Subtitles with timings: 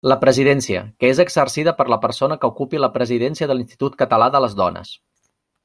[0.09, 4.31] La presidència, que és exercida per la persona que ocupi la Presidència de l'Institut Català
[4.37, 4.99] de les Dones.